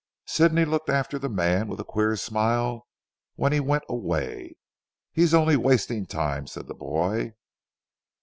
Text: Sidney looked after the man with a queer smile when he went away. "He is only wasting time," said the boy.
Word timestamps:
Sidney 0.25 0.65
looked 0.65 0.89
after 0.89 1.19
the 1.19 1.29
man 1.29 1.67
with 1.67 1.79
a 1.79 1.83
queer 1.83 2.15
smile 2.15 2.87
when 3.35 3.51
he 3.53 3.59
went 3.59 3.83
away. 3.87 4.55
"He 5.11 5.21
is 5.21 5.35
only 5.35 5.55
wasting 5.55 6.07
time," 6.07 6.47
said 6.47 6.65
the 6.67 6.73
boy. 6.73 7.35